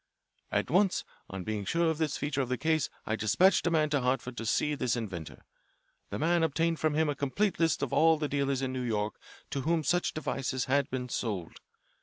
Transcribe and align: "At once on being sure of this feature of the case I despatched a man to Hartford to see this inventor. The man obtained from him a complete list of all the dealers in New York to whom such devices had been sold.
"At 0.51 0.71
once 0.71 1.03
on 1.29 1.43
being 1.43 1.63
sure 1.63 1.87
of 1.91 1.99
this 1.99 2.17
feature 2.17 2.41
of 2.41 2.49
the 2.49 2.57
case 2.57 2.89
I 3.05 3.15
despatched 3.15 3.67
a 3.67 3.69
man 3.69 3.91
to 3.91 4.01
Hartford 4.01 4.35
to 4.37 4.47
see 4.47 4.73
this 4.73 4.95
inventor. 4.95 5.45
The 6.09 6.17
man 6.17 6.41
obtained 6.41 6.79
from 6.79 6.95
him 6.95 7.07
a 7.07 7.13
complete 7.13 7.59
list 7.59 7.83
of 7.83 7.93
all 7.93 8.17
the 8.17 8.27
dealers 8.27 8.63
in 8.63 8.73
New 8.73 8.81
York 8.81 9.19
to 9.51 9.61
whom 9.61 9.83
such 9.83 10.15
devices 10.15 10.65
had 10.65 10.89
been 10.89 11.07
sold. 11.07 11.57